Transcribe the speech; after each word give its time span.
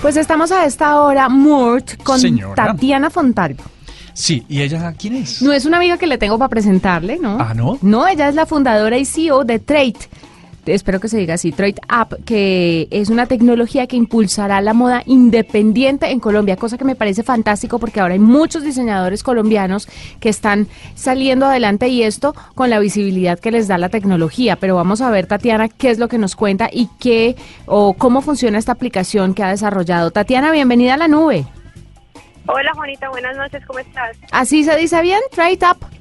Pues 0.00 0.16
estamos 0.16 0.52
a 0.52 0.64
esta 0.64 1.00
hora, 1.00 1.28
Murt, 1.28 2.00
con 2.04 2.20
Señora. 2.20 2.54
Tatiana 2.54 3.10
Fontalvo. 3.10 3.64
Sí, 4.14 4.44
¿y 4.48 4.62
ella 4.62 4.92
quién 4.96 5.16
es? 5.16 5.42
No 5.42 5.52
es 5.52 5.64
una 5.64 5.76
amiga 5.76 5.98
que 5.98 6.06
le 6.06 6.18
tengo 6.18 6.38
para 6.38 6.48
presentarle, 6.48 7.18
¿no? 7.18 7.36
Ah, 7.40 7.52
¿no? 7.54 7.78
No, 7.82 8.06
ella 8.06 8.28
es 8.28 8.34
la 8.34 8.46
fundadora 8.46 8.96
y 8.96 9.04
CEO 9.04 9.44
de 9.44 9.58
Trade. 9.58 9.96
Espero 10.74 11.00
que 11.00 11.08
se 11.08 11.18
diga 11.18 11.34
así, 11.34 11.52
Trade 11.52 11.76
App, 11.88 12.12
que 12.24 12.88
es 12.90 13.10
una 13.10 13.26
tecnología 13.26 13.86
que 13.86 13.96
impulsará 13.96 14.60
la 14.60 14.74
moda 14.74 15.02
independiente 15.06 16.10
en 16.10 16.20
Colombia, 16.20 16.56
cosa 16.56 16.78
que 16.78 16.84
me 16.84 16.94
parece 16.94 17.22
fantástico 17.22 17.78
porque 17.78 18.00
ahora 18.00 18.14
hay 18.14 18.20
muchos 18.20 18.62
diseñadores 18.62 19.22
colombianos 19.22 19.88
que 20.20 20.28
están 20.28 20.66
saliendo 20.94 21.46
adelante 21.46 21.88
y 21.88 22.02
esto 22.02 22.34
con 22.54 22.70
la 22.70 22.78
visibilidad 22.78 23.38
que 23.38 23.50
les 23.50 23.68
da 23.68 23.78
la 23.78 23.88
tecnología. 23.88 24.56
Pero 24.56 24.74
vamos 24.76 25.00
a 25.00 25.10
ver, 25.10 25.26
Tatiana, 25.26 25.68
qué 25.68 25.90
es 25.90 25.98
lo 25.98 26.08
que 26.08 26.18
nos 26.18 26.36
cuenta 26.36 26.68
y 26.72 26.88
qué 26.98 27.36
o 27.66 27.94
cómo 27.94 28.20
funciona 28.20 28.58
esta 28.58 28.72
aplicación 28.72 29.34
que 29.34 29.42
ha 29.42 29.50
desarrollado. 29.50 30.10
Tatiana, 30.10 30.50
bienvenida 30.50 30.94
a 30.94 30.98
la 30.98 31.08
nube. 31.08 31.46
Hola 32.46 32.72
Juanita, 32.74 33.10
buenas 33.10 33.36
noches, 33.36 33.62
¿cómo 33.66 33.78
estás? 33.78 34.16
¿Así 34.32 34.64
se 34.64 34.74
dice 34.76 35.02
bien? 35.02 35.20
Trade 35.32 35.58
App. 35.66 35.97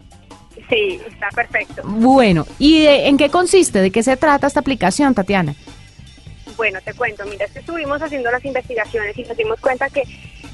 Sí, 0.70 0.99
está 1.07 1.30
perfecto. 1.30 1.81
Bueno, 1.85 2.45
¿y 2.59 2.81
de- 2.84 3.07
en 3.07 3.17
qué 3.17 3.30
consiste? 3.30 3.80
¿De 3.81 3.91
qué 3.91 4.03
se 4.03 4.17
trata 4.17 4.48
esta 4.48 4.59
aplicación, 4.59 5.13
Tatiana? 5.13 5.55
Bueno, 6.57 6.80
te 6.84 6.93
cuento, 6.93 7.23
mira, 7.26 7.45
es 7.45 7.52
que 7.52 7.59
estuvimos 7.59 8.02
haciendo 8.02 8.31
las 8.31 8.43
investigaciones 8.43 9.17
y 9.17 9.23
nos 9.23 9.38
dimos 9.38 9.59
cuenta 9.59 9.90
que 9.90 10.03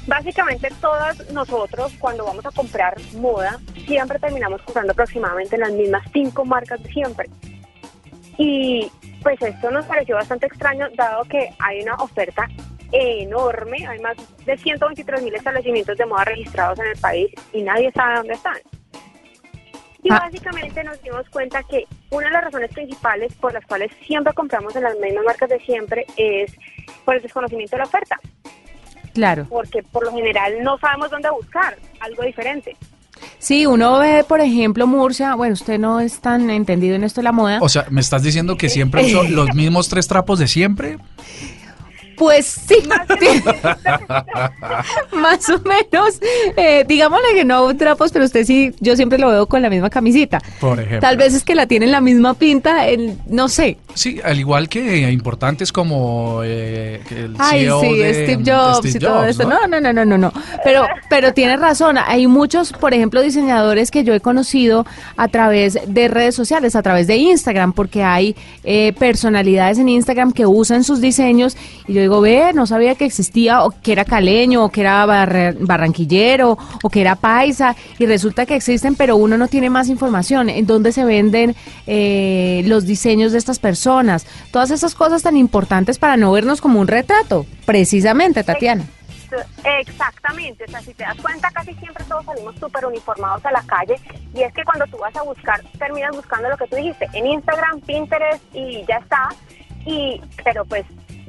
básicamente 0.06 0.68
todas 0.80 1.30
nosotros 1.32 1.92
cuando 1.98 2.24
vamos 2.26 2.44
a 2.44 2.50
comprar 2.50 2.94
moda 3.16 3.58
siempre 3.86 4.18
terminamos 4.18 4.60
comprando 4.62 4.92
aproximadamente 4.92 5.56
las 5.56 5.72
mismas 5.72 6.02
cinco 6.12 6.44
marcas 6.44 6.82
de 6.82 6.92
siempre. 6.92 7.28
Y 8.36 8.90
pues 9.22 9.40
esto 9.40 9.70
nos 9.70 9.86
pareció 9.86 10.16
bastante 10.16 10.46
extraño 10.46 10.86
dado 10.94 11.24
que 11.24 11.48
hay 11.58 11.80
una 11.82 11.94
oferta 11.96 12.46
enorme, 12.92 13.86
hay 13.86 13.98
más 14.00 14.16
de 14.44 14.56
123 14.58 15.22
mil 15.22 15.34
establecimientos 15.34 15.96
de 15.96 16.06
moda 16.06 16.24
registrados 16.24 16.78
en 16.80 16.86
el 16.86 16.98
país 16.98 17.28
y 17.52 17.62
nadie 17.62 17.90
sabe 17.92 18.16
dónde 18.16 18.34
están. 18.34 18.56
Y 20.04 20.12
Ah. 20.12 20.20
básicamente 20.24 20.84
nos 20.84 21.02
dimos 21.02 21.28
cuenta 21.30 21.62
que 21.64 21.84
una 22.10 22.26
de 22.26 22.32
las 22.32 22.44
razones 22.44 22.70
principales 22.72 23.32
por 23.34 23.52
las 23.52 23.64
cuales 23.66 23.90
siempre 24.06 24.32
compramos 24.34 24.76
en 24.76 24.82
las 24.84 24.94
mismas 24.98 25.24
marcas 25.24 25.48
de 25.48 25.58
siempre 25.60 26.06
es 26.16 26.52
por 27.04 27.16
el 27.16 27.22
desconocimiento 27.22 27.74
de 27.74 27.78
la 27.78 27.84
oferta, 27.86 28.20
Claro. 29.14 29.46
porque 29.48 29.82
por 29.82 30.04
lo 30.04 30.12
general 30.12 30.62
no 30.62 30.78
sabemos 30.78 31.10
dónde 31.10 31.30
buscar 31.30 31.76
algo 32.00 32.22
diferente. 32.22 32.76
Sí, 33.38 33.64
uno 33.66 33.98
ve, 33.98 34.24
por 34.28 34.40
ejemplo, 34.40 34.86
Murcia, 34.86 35.34
bueno, 35.34 35.54
usted 35.54 35.78
no 35.78 36.00
es 36.00 36.20
tan 36.20 36.50
entendido 36.50 36.94
en 36.96 37.04
esto 37.04 37.20
de 37.20 37.24
la 37.24 37.32
moda. 37.32 37.58
O 37.62 37.68
sea, 37.68 37.86
¿me 37.90 38.00
estás 38.00 38.22
diciendo 38.22 38.56
que 38.56 38.68
siempre 38.68 39.08
son 39.10 39.34
los 39.34 39.54
mismos 39.54 39.88
tres 39.88 40.06
trapos 40.06 40.38
de 40.38 40.48
siempre? 40.48 40.98
Pues 42.16 42.46
sí, 42.46 42.76
más 45.12 45.48
o 45.48 45.60
menos. 45.60 46.20
Eh, 46.56 46.84
digámosle 46.86 47.28
que 47.34 47.44
no 47.44 47.76
trapos, 47.76 48.12
pero 48.12 48.24
usted 48.24 48.44
sí, 48.44 48.72
yo 48.80 48.96
siempre 48.96 49.18
lo 49.18 49.30
veo 49.30 49.46
con 49.46 49.62
la 49.62 49.70
misma 49.70 49.90
camisita. 49.90 50.40
Por 50.60 50.78
ejemplo. 50.78 51.00
Tal 51.00 51.16
vez 51.16 51.34
es 51.34 51.44
que 51.44 51.54
la 51.54 51.66
tienen 51.66 51.90
la 51.92 52.00
misma 52.00 52.34
pinta, 52.34 52.86
el, 52.86 53.16
no 53.26 53.48
sé. 53.48 53.78
Sí, 53.94 54.20
al 54.24 54.38
igual 54.38 54.68
que 54.68 55.10
importantes 55.10 55.72
como 55.72 56.40
eh, 56.44 57.00
el 57.10 57.34
Ay, 57.38 57.62
CEO 57.62 57.80
sí, 57.80 57.96
de 57.96 58.14
Steve 58.14 58.42
Jobs 58.44 58.78
Steve 58.78 58.96
y 58.96 59.00
todo 59.00 59.18
Jobs, 59.20 59.28
eso. 59.28 59.48
No, 59.48 59.66
no, 59.66 59.80
no, 59.80 59.92
no, 59.92 60.04
no, 60.04 60.18
no. 60.18 60.32
Pero, 60.64 60.86
pero 61.08 61.32
tiene 61.32 61.56
razón. 61.56 61.98
Hay 61.98 62.26
muchos, 62.26 62.72
por 62.72 62.94
ejemplo, 62.94 63.22
diseñadores 63.22 63.90
que 63.90 64.04
yo 64.04 64.14
he 64.14 64.20
conocido 64.20 64.86
a 65.16 65.28
través 65.28 65.78
de 65.86 66.08
redes 66.08 66.34
sociales, 66.34 66.76
a 66.76 66.82
través 66.82 67.06
de 67.06 67.16
Instagram, 67.16 67.72
porque 67.72 68.02
hay 68.02 68.36
eh, 68.64 68.92
personalidades 68.98 69.78
en 69.78 69.88
Instagram 69.88 70.32
que 70.32 70.46
usan 70.46 70.84
sus 70.84 71.00
diseños 71.00 71.56
y 71.86 71.94
yo 71.94 72.02
digo, 72.04 72.20
ve, 72.20 72.52
no 72.54 72.66
sabía 72.66 72.94
que 72.94 73.04
existía 73.04 73.62
o 73.64 73.70
que 73.70 73.92
era 73.92 74.04
caleño 74.04 74.64
o 74.64 74.68
que 74.70 74.80
era 74.82 75.04
barra- 75.06 75.54
barranquillero 75.58 76.56
o 76.82 76.88
que 76.90 77.00
era 77.00 77.16
paisa 77.16 77.76
y 77.98 78.06
resulta 78.06 78.46
que 78.46 78.56
existen, 78.56 78.94
pero 78.94 79.16
uno 79.16 79.36
no 79.36 79.48
tiene 79.48 79.70
más 79.70 79.88
información 79.88 80.48
en 80.48 80.66
dónde 80.66 80.92
se 80.92 81.04
venden 81.04 81.54
eh, 81.86 82.62
los 82.66 82.86
diseños 82.86 83.32
de 83.32 83.38
estas 83.38 83.58
personas. 83.58 84.26
Todas 84.50 84.70
esas 84.70 84.94
cosas 84.94 85.22
tan 85.22 85.36
importantes 85.36 85.98
para 85.98 86.16
no 86.16 86.32
vernos 86.32 86.60
como 86.60 86.80
un 86.80 86.88
retrato, 86.88 87.46
precisamente, 87.66 88.44
Tatiana. 88.44 88.84
Exactamente, 89.80 90.64
o 90.64 90.70
sea, 90.70 90.80
si 90.80 90.94
te 90.94 91.02
das 91.02 91.16
cuenta, 91.16 91.50
casi 91.50 91.74
siempre 91.74 92.04
todos 92.04 92.24
salimos 92.24 92.54
súper 92.60 92.86
uniformados 92.86 93.44
a 93.44 93.50
la 93.50 93.62
calle 93.62 93.96
y 94.32 94.42
es 94.42 94.52
que 94.54 94.62
cuando 94.62 94.86
tú 94.86 94.98
vas 94.98 95.16
a 95.16 95.22
buscar, 95.22 95.60
terminas 95.76 96.14
buscando 96.14 96.48
lo 96.48 96.56
que 96.56 96.66
tú 96.68 96.76
dijiste, 96.76 97.08
en 97.12 97.26
Instagram, 97.26 97.80
Pinterest 97.80 98.42
y 98.52 98.84
ya 98.86 98.96
está, 98.98 99.28
y 99.86 100.20
pero 100.44 100.64
pues, 100.66 100.84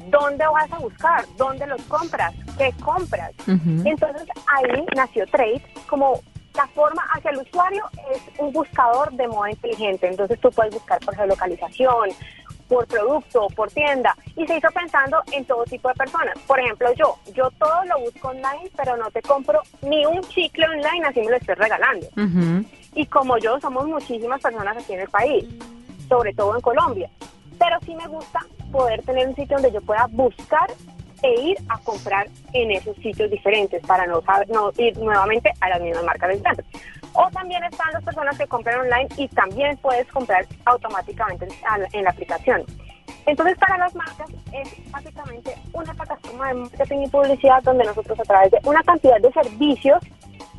¿dónde 0.10 0.46
vas 0.48 0.72
a 0.72 0.80
buscar? 0.80 1.26
¿Dónde 1.38 1.68
los 1.68 1.82
compras? 1.84 2.34
¿Qué 2.58 2.74
compras? 2.84 3.32
Entonces 3.48 4.28
ahí 4.48 4.86
nació 4.96 5.26
Trade 5.28 5.62
como 5.88 6.22
la 6.56 6.68
forma 6.68 7.04
hacia 7.14 7.32
el 7.32 7.38
usuario 7.40 7.84
es 8.14 8.22
un 8.40 8.52
buscador 8.54 9.12
de 9.14 9.28
moda 9.28 9.52
inteligente. 9.52 10.08
Entonces 10.08 10.40
tú 10.40 10.50
puedes 10.52 10.74
buscar 10.74 11.00
por 11.00 11.16
geolocalización, 11.16 12.10
por 12.68 12.88
producto, 12.88 13.48
por 13.56 13.70
tienda. 13.72 14.16
Y 14.36 14.48
se 14.48 14.58
hizo 14.58 14.70
pensando 14.72 15.22
en 15.32 15.46
todo 15.46 15.64
tipo 15.66 15.90
de 15.90 15.96
personas. 15.96 16.38
Por 16.48 16.60
ejemplo, 16.60 16.92
yo, 16.94 17.18
yo 17.34 17.52
todo 17.52 17.84
lo 17.86 18.00
busco 18.00 18.30
online, 18.30 18.72
pero 18.76 18.98
no 18.98 19.12
te 19.12 19.22
compro 19.22 19.62
ni 19.82 20.06
un 20.06 20.22
chicle 20.22 20.66
online, 20.66 21.06
así 21.06 21.22
me 21.22 21.32
lo 21.32 21.38
estoy 21.38 21.56
regalando. 21.56 22.08
Y 22.94 23.06
como 23.08 23.38
yo, 23.38 23.60
somos 23.60 23.86
muchísimas 23.88 24.42
personas 24.42 24.78
aquí 24.78 24.94
en 24.94 25.02
el 25.02 25.10
país, 25.10 25.46
sobre 26.08 26.34
todo 26.34 26.56
en 26.56 26.62
Colombia. 26.62 27.10
Pero 27.60 27.78
sí 27.86 27.96
me 27.96 28.08
gusta 28.08 28.40
poder 28.72 29.02
tener 29.04 29.28
un 29.28 29.36
sitio 29.36 29.58
donde 29.58 29.72
yo 29.72 29.82
pueda 29.82 30.08
buscar 30.12 30.68
e 31.24 31.42
ir 31.42 31.58
a 31.70 31.78
comprar 31.80 32.28
en 32.54 32.72
esos 32.72 32.96
sitios 32.98 33.32
diferentes 33.32 33.82
para 33.86 34.06
no, 34.06 34.22
saber- 34.22 34.50
no 34.50 34.72
ir 34.78 34.98
nuevamente 34.98 35.52
a 35.62 35.70
las 35.70 35.82
mismas 35.82 36.04
marcas 36.04 36.30
de. 36.30 36.64
O 37.14 37.30
también 37.32 37.64
están 37.64 37.92
las 37.94 38.04
personas 38.04 38.38
que 38.38 38.46
compran 38.48 38.82
online 38.82 39.08
y 39.18 39.28
también 39.30 39.78
puedes 39.78 40.06
comprar 40.12 40.46
automáticamente 40.66 41.46
en, 41.46 41.88
en 41.94 42.04
la 42.04 42.10
aplicación. 42.10 42.64
Entonces, 43.26 43.58
para 43.58 43.78
las 43.78 43.96
marcas 43.96 44.30
es 44.52 44.92
básicamente 44.92 45.56
una 45.74 45.94
plataforma 45.94 46.50
de 46.50 46.54
marketing 46.56 47.00
y 47.06 47.08
publicidad 47.08 47.64
donde 47.64 47.86
nosotros 47.86 48.20
a 48.20 48.24
través 48.24 48.52
de 48.52 48.60
una 48.66 48.84
cantidad 48.84 49.20
de 49.20 49.32
servicios 49.32 50.04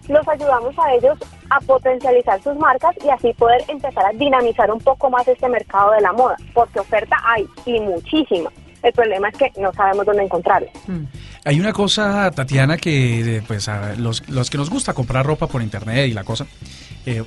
los 0.09 0.27
ayudamos 0.27 0.75
a 0.78 0.95
ellos 0.95 1.19
a 1.51 1.61
potencializar 1.61 2.43
sus 2.43 2.57
marcas 2.57 2.95
y 3.05 3.09
así 3.09 3.33
poder 3.34 3.62
empezar 3.69 4.05
a 4.07 4.17
dinamizar 4.17 4.71
un 4.71 4.81
poco 4.81 5.11
más 5.11 5.27
este 5.29 5.49
mercado 5.49 5.93
de 5.93 6.01
la 6.01 6.12
moda, 6.12 6.37
porque 6.55 6.81
oferta 6.81 7.17
hay 7.25 7.47
y 7.65 7.81
muchísima. 7.81 8.51
El 8.83 8.93
problema 8.93 9.29
es 9.29 9.37
que 9.37 9.61
no 9.61 9.73
sabemos 9.73 10.07
dónde 10.07 10.23
encontrarla. 10.23 10.69
Hay 11.45 11.59
una 11.59 11.73
cosa, 11.73 12.31
Tatiana, 12.31 12.77
que 12.77 13.37
eh, 13.37 13.43
pues 13.47 13.69
a 13.69 13.95
los, 13.97 14.29
los 14.29 14.51
que 14.51 14.59
nos 14.59 14.71
gusta 14.71 14.95
comprar 14.95 15.27
ropa 15.27 15.47
por 15.47 15.62
internet 15.62 16.09
y 16.09 16.12
la 16.12 16.25
cosa, 16.25 16.47
eh, 17.06 17.22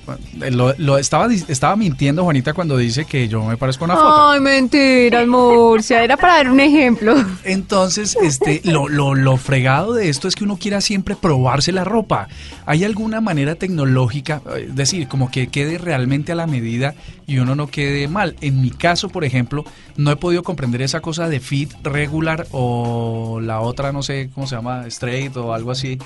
lo, 0.51 0.73
lo 0.77 0.97
estaba, 0.97 1.33
estaba 1.33 1.75
mintiendo 1.77 2.23
Juanita 2.23 2.53
cuando 2.53 2.75
dice 2.75 3.05
que 3.05 3.29
yo 3.29 3.45
me 3.45 3.55
parezco 3.55 3.85
a 3.85 3.87
una 3.87 3.95
foto. 3.95 4.29
Ay, 4.29 4.39
mentiras, 4.41 5.25
Murcia. 5.25 6.03
Era 6.03 6.17
para 6.17 6.33
dar 6.35 6.51
un 6.51 6.59
ejemplo. 6.59 7.15
Entonces, 7.45 8.17
este, 8.21 8.61
lo, 8.65 8.89
lo, 8.89 9.15
lo 9.15 9.37
fregado 9.37 9.93
de 9.93 10.09
esto 10.09 10.27
es 10.27 10.35
que 10.35 10.43
uno 10.43 10.57
quiera 10.57 10.81
siempre 10.81 11.15
probarse 11.15 11.71
la 11.71 11.85
ropa. 11.85 12.27
¿Hay 12.65 12.83
alguna 12.83 13.21
manera 13.21 13.55
tecnológica, 13.55 14.41
eh, 14.55 14.65
es 14.67 14.75
decir, 14.75 15.07
como 15.07 15.31
que 15.31 15.47
quede 15.47 15.77
realmente 15.77 16.33
a 16.33 16.35
la 16.35 16.45
medida 16.45 16.93
y 17.25 17.39
uno 17.39 17.55
no 17.55 17.67
quede 17.67 18.07
mal? 18.09 18.35
En 18.41 18.61
mi 18.61 18.71
caso, 18.71 19.07
por 19.07 19.23
ejemplo, 19.23 19.63
no 19.95 20.11
he 20.11 20.17
podido 20.17 20.43
comprender 20.43 20.81
esa 20.81 20.99
cosa 20.99 21.29
de 21.29 21.39
fit 21.39 21.71
regular 21.83 22.47
o 22.51 23.39
la 23.41 23.61
otra, 23.61 23.93
no 23.93 24.03
sé 24.03 24.29
cómo 24.35 24.45
se 24.45 24.55
llama, 24.57 24.85
straight 24.87 25.35
o 25.37 25.53
algo 25.53 25.71
así. 25.71 25.97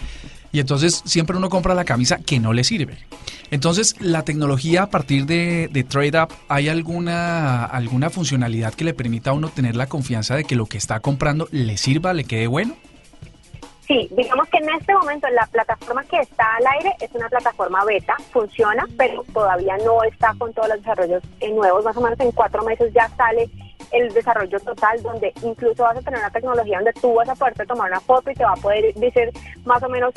Y 0.53 0.59
entonces 0.59 1.01
siempre 1.03 1.35
uno 1.35 1.49
compra 1.49 1.73
la 1.73 1.83
camisa 1.83 2.19
que 2.19 2.39
no 2.39 2.53
le 2.53 2.63
sirve. 2.63 2.99
Entonces, 3.49 3.95
la 3.99 4.23
tecnología 4.23 4.83
a 4.83 4.89
partir 4.89 5.25
de, 5.25 5.67
de 5.67 5.83
Trade 5.83 6.21
Up, 6.21 6.29
¿hay 6.47 6.69
alguna, 6.69 7.65
alguna 7.65 8.09
funcionalidad 8.09 8.73
que 8.73 8.83
le 8.83 8.93
permita 8.93 9.31
a 9.31 9.33
uno 9.33 9.49
tener 9.49 9.75
la 9.75 9.87
confianza 9.87 10.35
de 10.35 10.43
que 10.43 10.55
lo 10.55 10.67
que 10.67 10.77
está 10.77 10.99
comprando 10.99 11.47
le 11.51 11.75
sirva, 11.77 12.13
le 12.13 12.23
quede 12.23 12.47
bueno? 12.47 12.75
Sí, 13.87 14.07
digamos 14.15 14.47
que 14.47 14.59
en 14.59 14.69
este 14.69 14.93
momento 14.93 15.27
la 15.29 15.45
plataforma 15.47 16.03
que 16.05 16.19
está 16.19 16.55
al 16.55 16.65
aire 16.77 16.95
es 17.01 17.09
una 17.13 17.27
plataforma 17.27 17.83
beta, 17.83 18.15
funciona, 18.31 18.87
pero 18.97 19.25
todavía 19.33 19.75
no 19.83 20.03
está 20.03 20.33
con 20.37 20.53
todos 20.53 20.69
los 20.69 20.77
desarrollos 20.77 21.21
eh, 21.41 21.51
nuevos. 21.51 21.83
Más 21.83 21.97
o 21.97 22.01
menos 22.01 22.19
en 22.21 22.31
cuatro 22.31 22.63
meses 22.63 22.93
ya 22.93 23.09
sale 23.17 23.49
el 23.91 24.13
desarrollo 24.13 24.59
total, 24.61 25.01
donde 25.03 25.33
incluso 25.43 25.83
vas 25.83 25.97
a 25.97 26.01
tener 26.01 26.19
una 26.19 26.31
tecnología 26.31 26.77
donde 26.77 26.93
tú 26.93 27.13
vas 27.13 27.27
a 27.27 27.35
poderte 27.35 27.65
tomar 27.65 27.91
una 27.91 27.99
foto 27.99 28.31
y 28.31 28.33
te 28.33 28.43
va 28.43 28.53
a 28.53 28.55
poder 28.55 28.93
decir 28.95 29.31
más 29.65 29.83
o 29.83 29.89
menos 29.89 30.13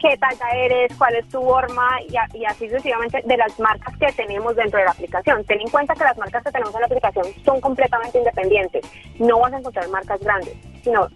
qué 0.00 0.16
talla 0.16 0.48
eres, 0.54 0.92
cuál 0.96 1.14
es 1.14 1.28
tu 1.28 1.40
forma 1.42 1.98
y, 2.08 2.44
así 2.46 2.68
sucesivamente 2.68 3.22
de 3.24 3.36
las 3.36 3.58
marcas 3.60 3.96
que 3.98 4.12
tenemos 4.12 4.56
dentro 4.56 4.78
de 4.78 4.86
la 4.86 4.92
aplicación. 4.92 5.44
Ten 5.44 5.60
en 5.60 5.68
cuenta 5.68 5.94
que 5.94 6.04
las 6.04 6.16
marcas 6.16 6.42
que 6.42 6.50
tenemos 6.50 6.74
en 6.74 6.80
la 6.80 6.86
aplicación 6.86 7.26
son 7.44 7.60
completamente 7.60 8.18
independientes. 8.18 8.84
No 9.18 9.40
vas 9.40 9.52
a 9.52 9.58
encontrar 9.58 9.88
marcas 9.88 10.20
grandes, 10.20 10.54
sino 10.82 11.08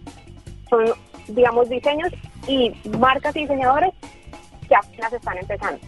son, 0.69 0.85
digamos, 1.27 1.67
diseños 1.69 2.11
y 2.47 2.71
marcas 2.97 3.35
y 3.35 3.41
diseñadores 3.41 3.93
que 4.67 4.75
apenas 4.75 5.13
están 5.13 5.37
empezando. 5.37 5.79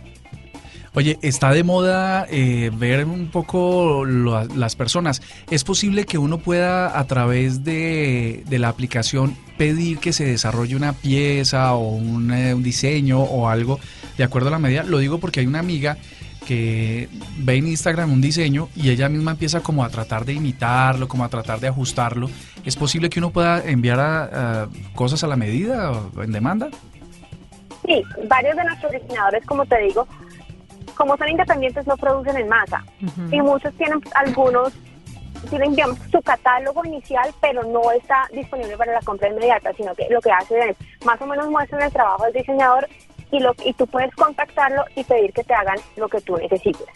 Oye, 0.97 1.19
está 1.21 1.51
de 1.51 1.63
moda 1.63 2.25
eh, 2.27 2.71
ver 2.73 3.05
un 3.05 3.27
poco 3.27 4.03
las 4.03 4.75
personas. 4.75 5.21
¿Es 5.51 5.63
posible 5.63 6.05
que 6.05 6.17
uno 6.17 6.39
pueda 6.39 6.97
a 6.97 7.05
través 7.05 7.63
de, 7.63 8.44
la 8.49 8.69
aplicación 8.69 9.38
pedir 9.59 9.99
que 9.99 10.11
se 10.11 10.25
desarrolle 10.25 10.75
una 10.75 10.94
pieza 10.94 11.75
o 11.75 11.89
un, 11.89 12.33
eh, 12.33 12.55
un, 12.55 12.63
diseño 12.63 13.21
o 13.21 13.47
algo 13.47 13.79
de 14.17 14.23
acuerdo 14.23 14.47
a 14.47 14.51
la 14.53 14.57
medida? 14.57 14.81
Lo 14.81 14.97
digo 14.97 15.19
porque 15.19 15.41
hay 15.41 15.45
una 15.45 15.59
amiga 15.59 15.97
que 16.47 17.09
ve 17.38 17.57
en 17.57 17.67
Instagram 17.67 18.11
un 18.11 18.21
diseño 18.21 18.67
y 18.75 18.89
ella 18.89 19.07
misma 19.07 19.33
empieza 19.33 19.59
como 19.59 19.83
a 19.83 19.89
tratar 19.89 20.25
de 20.25 20.33
imitarlo, 20.33 21.07
como 21.07 21.23
a 21.23 21.29
tratar 21.29 21.59
de 21.59 21.67
ajustarlo. 21.67 22.27
¿Es 22.65 22.75
posible 22.75 23.11
que 23.11 23.19
uno 23.19 23.29
pueda 23.29 23.63
enviar 23.63 24.71
cosas 24.95 25.23
a 25.23 25.27
la 25.27 25.35
medida 25.35 25.91
o 25.91 26.23
en 26.23 26.31
demanda? 26.31 26.69
Sí, 27.85 28.03
varios 28.27 28.57
de 28.57 28.63
nuestros 28.63 28.91
diseñadores, 28.91 29.45
como 29.45 29.63
te 29.67 29.79
digo, 29.83 30.07
como 30.97 31.15
son 31.15 31.29
independientes, 31.29 31.85
no 31.88 31.95
producen 31.95 32.38
en 32.38 32.49
masa. 32.49 32.83
Y 33.31 33.41
muchos 33.41 33.73
tienen 33.75 34.01
algunos, 34.15 34.73
tienen 35.49 35.71
digamos, 35.71 35.99
su 36.11 36.21
catálogo 36.21 36.83
inicial, 36.85 37.29
pero 37.39 37.63
no 37.63 37.91
está 37.91 38.27
disponible 38.33 38.75
para 38.75 38.94
la 38.94 39.01
compra 39.01 39.29
inmediata, 39.29 39.71
sino 39.73 39.94
que 39.95 40.07
lo 40.09 40.19
que 40.19 40.31
hacen 40.31 40.69
es 40.69 40.77
más 41.05 41.21
o 41.21 41.27
menos 41.27 41.49
muestran 41.49 41.83
el 41.83 41.94
trabajo 41.94 42.25
del 42.25 42.33
diseñador 42.33 42.88
y, 43.31 43.39
lo, 43.39 43.53
y 43.63 43.73
tú 43.73 43.85
puedes 43.88 44.13
contactarlo 44.15 44.83
y 44.95 45.03
pedir 45.03 45.31
que 45.33 45.44
te 45.44 45.53
hagan 45.53 45.77
lo 45.95 46.07
que 46.07 46.21
tú 46.21 46.35
necesites. 46.38 46.88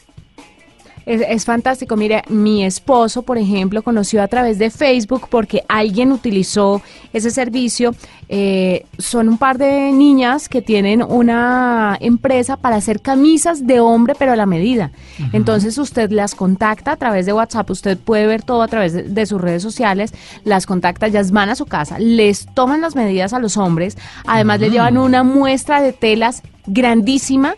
Es, 1.05 1.45
fantástico. 1.45 1.95
Mire, 1.95 2.23
mi 2.29 2.63
esposo, 2.63 3.23
por 3.23 3.37
ejemplo, 3.37 3.81
conoció 3.81 4.21
a 4.21 4.27
través 4.27 4.59
de 4.59 4.69
Facebook 4.69 5.27
porque 5.29 5.63
alguien 5.67 6.11
utilizó 6.11 6.81
ese 7.13 7.31
servicio. 7.31 7.95
Eh, 8.29 8.85
son 8.97 9.27
un 9.27 9.37
par 9.37 9.57
de 9.57 9.91
niñas 9.91 10.47
que 10.47 10.61
tienen 10.61 11.01
una 11.03 11.97
empresa 11.99 12.55
para 12.55 12.77
hacer 12.77 13.01
camisas 13.01 13.67
de 13.67 13.79
hombre, 13.79 14.15
pero 14.17 14.31
a 14.31 14.35
la 14.35 14.45
medida. 14.45 14.91
Entonces 15.33 15.77
usted 15.77 16.11
las 16.11 16.35
contacta 16.35 16.93
a 16.93 16.95
través 16.97 17.25
de 17.25 17.33
WhatsApp, 17.33 17.69
usted 17.69 17.97
puede 17.97 18.27
ver 18.27 18.43
todo 18.43 18.61
a 18.61 18.67
través 18.67 19.13
de, 19.13 19.25
sus 19.25 19.41
redes 19.41 19.61
sociales, 19.61 20.13
las 20.43 20.65
contacta, 20.65 21.07
ellas 21.07 21.31
van 21.31 21.49
a 21.49 21.55
su 21.55 21.65
casa, 21.65 21.99
les 21.99 22.45
toman 22.53 22.81
las 22.81 22.95
medidas 22.95 23.33
a 23.33 23.39
los 23.39 23.57
hombres, 23.57 23.97
además 24.25 24.59
le 24.59 24.69
llevan 24.69 24.97
una 24.97 25.23
muestra 25.23 25.81
de 25.81 25.93
telas 25.93 26.41
grandísima 26.65 27.55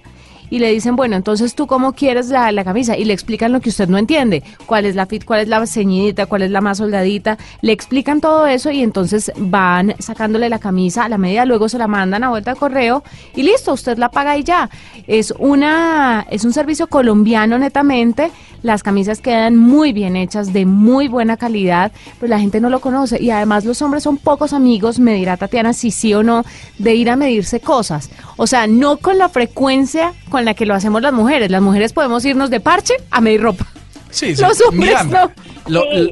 y 0.54 0.60
le 0.60 0.72
dicen, 0.72 0.96
bueno, 0.96 1.16
entonces 1.16 1.56
tú 1.56 1.66
cómo 1.66 1.94
quieres 1.94 2.30
la, 2.30 2.52
la, 2.52 2.64
camisa 2.64 2.96
y 2.96 3.06
le 3.06 3.14
explican 3.14 3.52
lo 3.52 3.60
que 3.60 3.70
usted 3.70 3.90
no 3.90 3.98
entiende, 3.98 4.44
cuál 4.68 4.86
es 4.86 4.94
la 4.94 5.08
fit, 5.08 5.26
cuál 5.26 5.40
es 5.40 5.48
la 5.48 5.66
ceñidita, 5.66 6.28
cuál 6.28 6.44
es 6.44 6.52
la 6.52 6.62
más 6.62 6.78
soldadita, 6.78 7.40
le 7.62 7.72
explican 7.72 8.22
todo 8.22 8.46
eso 8.46 8.70
y 8.70 8.84
entonces 8.84 9.32
van 9.36 9.96
sacándole 9.98 10.50
la 10.50 10.60
camisa 10.60 11.06
a 11.06 11.10
la 11.10 11.18
medida, 11.18 11.46
luego 11.46 11.70
se 11.70 11.80
la 11.80 11.88
mandan 11.88 12.24
a 12.24 12.30
vuelta 12.30 12.54
de 12.54 12.60
correo 12.60 13.04
y 13.36 13.42
listo, 13.42 13.74
usted 13.74 13.98
la 13.98 14.12
paga 14.12 14.38
y 14.38 14.44
ya. 14.44 14.70
Es 15.08 15.34
una 15.40 16.28
es 16.30 16.46
un 16.46 16.54
servicio 16.54 16.86
colombiano 16.86 17.58
netamente, 17.58 18.30
las 18.62 18.84
camisas 18.84 19.22
quedan 19.22 19.58
muy 19.58 19.92
bien 19.92 20.16
hechas, 20.16 20.54
de 20.54 20.68
muy 20.68 21.08
buena 21.08 21.36
calidad, 21.36 21.92
pero 22.20 22.30
la 22.30 22.40
gente 22.40 22.62
no 22.62 22.70
lo 22.70 22.80
conoce 22.80 23.20
y 23.20 23.32
además 23.32 23.66
los 23.66 23.82
hombres 23.82 24.04
son 24.04 24.18
pocos 24.18 24.54
amigos, 24.54 25.00
me 25.00 25.16
dirá 25.16 25.36
Tatiana 25.36 25.74
si 25.74 25.90
sí 25.90 26.14
o 26.14 26.22
no, 26.22 26.46
de 26.78 26.94
ir 26.94 27.10
a 27.10 27.16
medirse 27.16 27.60
cosas. 27.60 28.12
O 28.38 28.48
sea, 28.48 28.68
no 28.68 28.98
con 28.98 29.18
la 29.18 29.30
frecuencia 29.30 30.14
con 30.30 30.46
la 30.46 30.54
que 30.54 30.66
lo 30.66 30.74
hacemos 30.74 31.02
las 31.02 31.14
mujeres. 31.14 31.52
Las 31.52 31.62
mujeres 31.62 31.94
podemos 31.94 32.26
irnos 32.26 32.50
de 32.50 32.60
parche 32.60 32.96
a 33.12 33.22
medir 33.22 33.42
ropa. 33.42 33.66
Sí, 34.10 34.36
sí. 34.36 34.42
Los 34.42 34.62
hombres 34.62 35.06
no. 35.06 35.32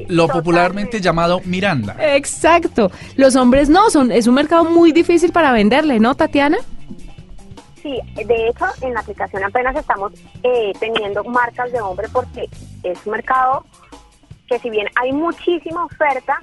Lo, 0.08 0.28
popularmente 0.28 1.00
llamado 1.00 1.40
Miranda. 1.44 1.96
Exacto. 1.98 2.90
Los 3.16 3.36
hombres 3.36 3.68
no, 3.68 3.90
son 3.90 4.10
es 4.10 4.26
un 4.26 4.34
mercado 4.34 4.64
muy 4.64 4.92
difícil 4.92 5.32
para 5.32 5.52
venderle, 5.52 6.00
¿no, 6.00 6.14
Tatiana? 6.14 6.58
Sí, 7.82 7.98
de 8.14 8.48
hecho, 8.48 8.66
en 8.80 8.94
la 8.94 9.00
aplicación 9.00 9.42
apenas 9.44 9.74
estamos 9.74 10.12
eh, 10.44 10.72
teniendo 10.78 11.24
marcas 11.24 11.72
de 11.72 11.80
hombre 11.80 12.08
porque 12.12 12.48
es 12.84 12.98
un 13.04 13.12
mercado 13.12 13.64
que 14.46 14.58
si 14.60 14.70
bien 14.70 14.86
hay 14.94 15.12
muchísima 15.12 15.84
oferta, 15.84 16.38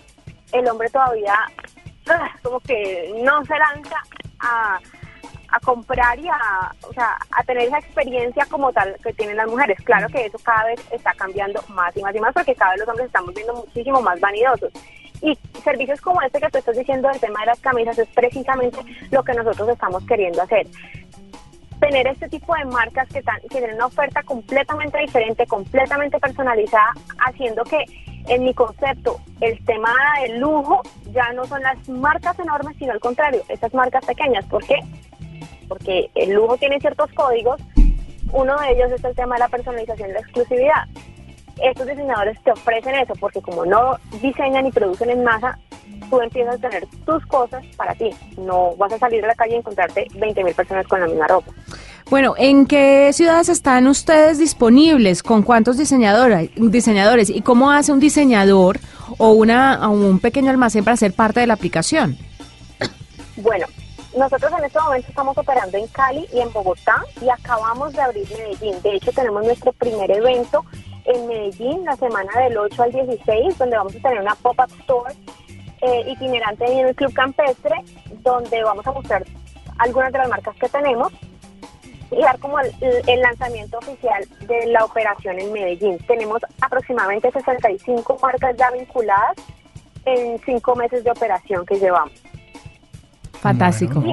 el 0.52 0.68
hombre 0.68 0.90
todavía 0.90 1.36
ah, 2.10 2.30
como 2.44 2.60
que 2.60 3.14
no 3.24 3.44
se 3.46 3.54
lanza 3.58 3.96
a 4.40 4.80
a 5.52 5.60
comprar 5.60 6.20
y 6.20 6.28
a, 6.28 6.72
o 6.88 6.94
sea, 6.94 7.18
a 7.32 7.44
tener 7.44 7.68
esa 7.68 7.80
experiencia 7.80 8.46
como 8.50 8.72
tal 8.72 8.96
que 9.04 9.14
tienen 9.14 9.38
las 9.38 9.48
mujeres. 9.48 9.78
Claro 9.84 10.08
que 10.10 10.26
eso 10.26 10.38
cada 10.44 10.66
vez 10.66 10.80
está 10.92 11.14
cambiando 11.14 11.62
más 11.70 11.96
y 11.96 12.02
más 12.02 12.16
y 12.16 12.20
más 12.20 12.34
porque 12.34 12.56
cada 12.56 12.72
vez 12.72 12.80
los 12.80 12.90
hombres 12.90 13.08
estamos 13.08 13.34
viendo 13.34 13.54
muchísimo 13.54 14.02
más 14.02 14.20
vanidosos. 14.20 14.72
Y 15.22 15.38
servicios 15.64 16.00
como 16.02 16.22
este 16.22 16.40
que 16.40 16.50
tú 16.50 16.58
estás 16.60 16.78
diciendo 16.78 17.10
del 17.10 17.20
tema 17.20 17.42
de 17.42 17.48
las 17.48 17.60
camisas 17.60 17.98
es 17.98 18.08
precisamente 18.10 18.80
lo 19.12 19.24
que 19.24 19.34
nosotros 19.34 19.70
estamos 19.70 20.06
queriendo 20.06 20.42
hacer. 20.42 20.66
Tener 21.80 22.08
este 22.08 22.30
tipo 22.30 22.54
de 22.56 22.66
marcas 22.66 23.08
que, 23.10 23.22
que 23.22 23.48
tienen 23.50 23.76
una 23.76 23.88
oferta 23.88 24.22
completamente 24.24 24.98
diferente, 25.00 25.46
completamente 25.48 26.20
personalizada, 26.20 26.94
haciendo 27.26 27.64
que 27.64 27.84
en 28.28 28.44
mi 28.44 28.54
concepto 28.54 29.20
el 29.42 29.64
tema 29.66 29.94
del 30.22 30.40
lujo 30.40 30.82
ya 31.12 31.32
no 31.34 31.46
son 31.46 31.62
las 31.62 31.90
marcas 31.90 32.38
enormes, 32.40 32.76
sino 32.78 32.94
al 32.94 33.00
contrario, 33.00 33.42
estas 33.50 33.74
marcas 33.74 34.06
pequeñas. 34.06 34.46
¿Por 34.46 34.66
qué? 34.66 34.80
Porque 35.70 36.10
el 36.16 36.34
lujo 36.34 36.58
tiene 36.58 36.80
ciertos 36.80 37.10
códigos. 37.14 37.62
Uno 38.34 38.60
de 38.60 38.72
ellos 38.72 38.92
es 38.92 39.04
el 39.04 39.16
tema 39.16 39.36
de 39.36 39.40
la 39.40 39.48
personalización 39.48 40.10
y 40.10 40.14
la 40.14 40.20
exclusividad. 40.20 40.84
Estos 41.62 41.88
diseñadores 41.88 42.42
te 42.44 42.52
ofrecen 42.52 42.96
eso 42.96 43.14
porque 43.20 43.42
como 43.42 43.66
no 43.66 43.98
diseñan 44.22 44.66
y 44.66 44.72
producen 44.72 45.10
en 45.12 45.24
masa, 45.24 45.58
tú 46.10 46.20
empiezas 46.22 46.56
a 46.56 46.58
tener 46.58 46.86
tus 47.06 47.26
cosas 47.28 47.64
para 47.78 47.94
ti. 47.96 48.10
No 48.38 48.76
vas 48.76 48.92
a 48.94 48.98
salir 48.98 49.22
de 49.22 49.28
la 49.28 49.36
calle 49.36 49.56
y 49.56 49.58
encontrarte 49.58 50.08
20.000 50.16 50.56
personas 50.56 50.88
con 50.88 51.00
la 51.00 51.08
misma 51.08 51.28
ropa. 51.28 51.52
Bueno, 52.10 52.34
¿en 52.38 52.66
qué 52.66 53.12
ciudades 53.14 53.50
están 53.50 53.88
ustedes 53.88 54.40
disponibles? 54.40 55.22
¿Con 55.22 55.44
cuántos 55.44 55.78
diseñadores? 55.78 56.50
diseñadores? 56.56 57.30
¿Y 57.30 57.42
cómo 57.42 57.72
hace 57.72 57.92
un 57.92 58.00
diseñador 58.00 58.80
o 59.20 59.32
una, 59.32 59.88
un 59.90 60.20
pequeño 60.20 60.50
almacén 60.50 60.84
para 60.84 60.98
ser 60.98 61.14
parte 61.14 61.40
de 61.40 61.48
la 61.48 61.54
aplicación? 61.54 62.18
Bueno, 63.38 63.68
nosotros 64.18 64.52
en 64.58 64.66
este 64.66 64.80
momento 64.80 65.08
estamos 65.08 65.38
operando 65.38 65.78
en 65.78 65.88
Cali 65.88 66.28
y 66.34 66.40
en 66.40 66.52
Bogotá 66.52 67.04
y 67.22 67.30
acabamos 67.30 67.94
de 67.94 68.02
abrir 68.02 68.28
Medellín. 68.32 68.82
De 68.82 68.96
hecho, 68.96 69.12
tenemos 69.12 69.44
nuestro 69.44 69.72
primer 69.74 70.10
evento 70.10 70.66
en 71.06 71.28
Medellín 71.28 71.86
la 71.86 71.96
semana 71.96 72.32
del 72.42 72.58
8 72.58 72.84
al 72.84 72.92
16, 72.92 73.58
donde 73.58 73.78
vamos 73.78 73.96
a 73.96 74.00
tener 74.00 74.20
una 74.20 74.36
pop-up 74.36 74.72
store 74.82 75.14
eh, 75.82 76.04
itinerante 76.08 76.66
en 76.66 76.88
el 76.88 76.96
Club 76.96 77.14
Campestre, 77.14 77.76
donde 78.24 78.64
vamos 78.64 78.86
a 78.86 78.92
mostrar 78.92 79.24
algunas 79.78 80.12
de 80.12 80.18
las 80.18 80.30
marcas 80.30 80.56
que 80.58 80.70
tenemos 80.70 81.14
y 82.12 82.22
dar 82.22 82.40
como 82.40 82.60
el, 82.60 82.74
el, 83.06 83.22
lanzamiento 83.22 83.78
oficial 83.78 84.26
de 84.48 84.66
la 84.68 84.84
operación 84.84 85.40
en 85.40 85.54
Medellín. 85.54 85.98
Tenemos 86.08 86.42
aproximadamente 86.60 87.32
65 87.32 88.18
marcas 88.22 88.56
ya 88.58 88.72
vinculadas 88.72 89.36
en 90.06 90.40
cinco 90.44 90.76
meses 90.76 91.04
de 91.04 91.12
operación 91.12 91.66
que 91.66 91.80
llevamos. 91.80 92.29
Fantástico. 93.40 94.04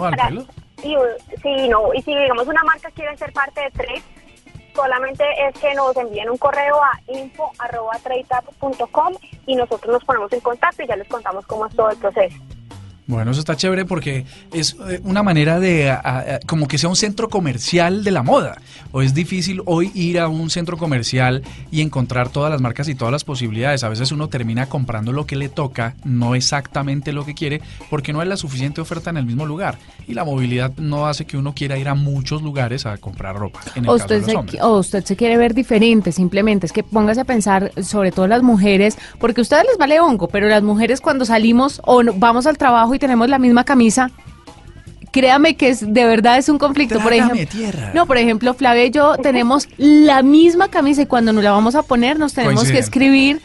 y, 0.83 0.97
sí, 1.43 1.69
no, 1.69 1.93
y 1.95 2.03
si 2.03 2.17
digamos 2.17 2.47
una 2.47 2.63
marca 2.65 2.91
quiere 2.91 3.17
ser 3.17 3.33
parte 3.33 3.63
de 3.63 3.71
Trade, 3.71 4.03
solamente 4.75 5.25
es 5.47 5.59
que 5.59 5.75
nos 5.75 5.97
envíen 5.97 6.29
un 6.31 6.37
correo 6.37 6.77
a 6.83 7.01
info.com 7.09 9.15
y 9.47 9.57
nosotros 9.57 9.93
nos 9.93 10.05
ponemos 10.05 10.31
en 10.33 10.41
contacto 10.41 10.83
y 10.83 10.87
ya 10.87 10.97
les 10.97 11.09
contamos 11.09 11.47
cómo 11.47 11.67
es 11.67 11.75
todo 11.75 11.91
el 11.91 11.97
proceso. 11.97 12.37
Bueno, 13.07 13.31
eso 13.31 13.41
está 13.41 13.57
chévere 13.57 13.85
porque 13.85 14.27
es 14.53 14.77
eh, 14.89 15.01
una 15.05 15.23
manera 15.23 15.61
de 15.61 15.97
como 16.47 16.67
que 16.67 16.77
sea 16.77 16.89
un 16.89 16.97
centro 16.97 17.29
comercial 17.29 18.03
de 18.03 18.11
la 18.11 18.23
moda. 18.23 18.61
O 18.91 19.03
es 19.03 19.15
difícil 19.15 19.63
hoy 19.65 19.93
ir 19.95 20.19
a 20.19 20.29
un 20.29 20.51
centro 20.51 20.77
comercial 20.77 21.43
y 21.71 21.83
encontrar 21.83 22.31
todas 22.31 22.51
las 22.51 22.61
marcas 22.61 22.89
y 22.89 22.97
todas 22.97 23.13
las 23.13 23.23
posibilidades. 23.23 23.85
A 23.85 23.89
veces 23.89 24.11
uno 24.11 24.29
termina 24.29 24.67
comprando 24.67 25.13
lo 25.13 25.25
que 25.25 25.37
le 25.37 25.49
toca, 25.49 25.95
no 26.05 26.35
exactamente 26.35 27.13
lo 27.13 27.25
que 27.25 27.35
quiere, 27.35 27.61
porque 27.91 28.13
no 28.13 28.21
hay 28.21 28.29
la 28.29 28.37
suficiente 28.37 28.81
oferta 28.81 29.11
en 29.11 29.19
el 29.19 29.27
mismo 29.27 29.47
lugar. 29.47 29.79
Y 30.09 30.15
la 30.15 30.25
movilidad 30.25 30.73
no 30.77 31.07
hace 31.07 31.27
que 31.27 31.37
uno 31.37 31.55
quiera 31.55 31.79
ir 31.79 31.89
a 31.89 31.95
muchos 31.95 32.43
lugares 32.43 32.87
a 32.87 32.97
comprar 32.99 33.37
ropa. 33.37 33.61
o, 33.87 33.95
usted 33.95 34.25
se, 34.25 34.63
o 34.63 34.79
usted 34.79 35.05
se 35.05 35.15
quiere 35.15 35.37
ver 35.37 35.55
diferente, 35.55 36.11
simplemente 36.11 36.67
es 36.67 36.73
que 36.73 36.83
póngase 36.83 37.21
a 37.21 37.25
pensar, 37.25 37.71
sobre 37.83 38.11
todo 38.11 38.27
las 38.27 38.43
mujeres, 38.43 38.99
porque 39.21 39.41
a 39.41 39.43
ustedes 39.43 39.65
les 39.69 39.79
vale 39.79 40.01
hongo, 40.01 40.27
pero 40.27 40.49
las 40.49 40.65
mujeres 40.65 41.01
cuando 41.01 41.25
salimos 41.25 41.81
o 41.85 42.03
vamos 42.17 42.47
al 42.47 42.59
trabajo 42.59 42.96
y 42.97 42.99
tenemos 42.99 43.29
la 43.29 43.39
misma 43.39 43.65
camisa, 43.65 44.11
créame 45.13 45.57
que 45.57 45.71
es 45.71 45.81
de 45.81 46.05
verdad 46.05 46.37
es 46.37 46.49
un 46.49 46.59
conflicto. 46.59 47.01
por 47.01 47.13
ejemplo, 47.13 47.41
no, 47.95 48.07
por 48.07 48.19
ejemplo, 48.19 48.53
Flavia 48.55 48.85
y 48.85 48.91
yo 48.91 49.17
tenemos 49.17 49.69
la 49.79 50.23
misma 50.23 50.69
camisa 50.69 51.03
y 51.03 51.07
cuando 51.07 51.33
nos 51.33 51.43
la 51.43 51.53
vamos 51.53 51.75
a 51.75 51.83
poner 51.83 52.19
nos 52.19 52.35
tenemos 52.35 52.71
que 52.71 52.79
escribir. 52.79 53.41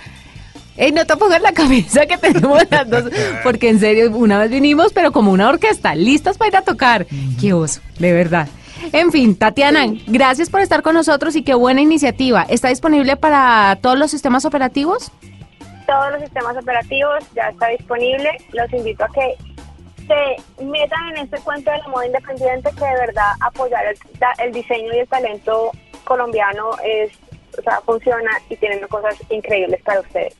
Ey, 0.78 0.92
no 0.92 1.06
te 1.06 1.16
pongas 1.16 1.42
la 1.42 1.52
camisa 1.52 2.06
que 2.06 2.18
tenemos 2.34 2.64
las 2.70 2.90
dos, 2.90 3.04
porque 3.44 3.70
en 3.70 3.80
serio, 3.80 4.10
una 4.16 4.40
vez 4.40 4.50
vinimos, 4.50 4.94
pero 4.94 5.12
como 5.12 5.32
una 5.32 5.50
orquesta, 5.50 5.96
listas 5.96 6.38
para 6.38 6.50
ir 6.50 6.58
a 6.58 6.62
tocar. 6.62 7.06
Qué 7.40 7.54
oso, 7.54 7.82
de 8.00 8.14
verdad. 8.14 8.48
En 8.92 9.12
fin, 9.12 9.36
Tatiana, 9.36 9.86
gracias 10.08 10.50
por 10.50 10.62
estar 10.62 10.82
con 10.82 10.96
nosotros 10.96 11.36
y 11.36 11.44
qué 11.44 11.54
buena 11.54 11.82
iniciativa. 11.82 12.46
¿Está 12.50 12.70
disponible 12.70 13.16
para 13.16 13.78
todos 13.82 13.98
los 13.98 14.12
sistemas 14.12 14.44
operativos? 14.44 15.12
Todos 15.92 16.10
los 16.14 16.22
sistemas 16.22 16.56
operativos 16.56 17.22
ya 17.36 17.50
está 17.50 17.68
disponible. 17.68 18.38
Los 18.54 18.72
invito 18.72 19.04
a 19.04 19.10
que 19.10 19.36
se 20.08 20.64
metan 20.64 21.10
en 21.10 21.26
este 21.26 21.38
cuento 21.40 21.70
de 21.70 21.80
la 21.80 21.88
moda 21.90 22.06
independiente 22.06 22.70
que 22.78 22.86
de 22.86 22.94
verdad 22.94 23.34
apoyar 23.42 23.84
el, 24.40 24.54
diseño 24.54 24.94
y 24.94 25.00
el 25.00 25.08
talento 25.10 25.72
colombiano 26.06 26.78
es, 26.82 27.12
o 27.60 27.62
sea, 27.62 27.82
funciona 27.82 28.32
y 28.50 28.56
tienen 28.56 28.88
cosas 28.88 29.18
increíbles 29.30 29.82
para 29.84 30.00
ustedes. 30.00 30.34